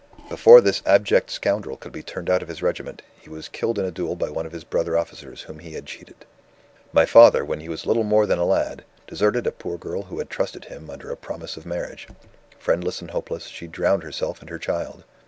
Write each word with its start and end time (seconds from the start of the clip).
Before 0.29 0.61
this 0.61 0.81
abject 0.83 1.29
scoundrel 1.29 1.77
could 1.77 1.91
be 1.91 2.01
turned 2.01 2.27
out 2.27 2.41
of 2.41 2.47
his 2.47 2.63
regiment, 2.63 3.03
he 3.19 3.29
was 3.29 3.47
killed 3.47 3.77
in 3.77 3.85
a 3.85 3.91
duel 3.91 4.15
by 4.15 4.31
one 4.31 4.47
of 4.47 4.51
his 4.51 4.63
brother 4.63 4.97
officers 4.97 5.43
whom 5.43 5.59
he 5.59 5.73
had 5.73 5.85
cheated. 5.85 6.25
"My 6.91 7.05
father, 7.05 7.45
when 7.45 7.59
he 7.59 7.69
was 7.69 7.85
little 7.85 8.01
more 8.03 8.25
than 8.25 8.39
a 8.39 8.43
lad, 8.45 8.83
deserted 9.05 9.45
a 9.45 9.51
poor 9.51 9.77
girl 9.77 10.01
who 10.01 10.17
had 10.17 10.31
trusted 10.31 10.65
him 10.65 10.89
under 10.89 11.11
a 11.11 11.15
promise 11.15 11.55
of 11.55 11.67
marriage. 11.67 12.07
Friendless 12.57 12.99
and 12.99 13.11
hopeless, 13.11 13.45
she 13.45 13.67
drowned 13.67 14.01
herself 14.01 14.41
and 14.41 14.49
her 14.49 14.57
child. 14.57 15.03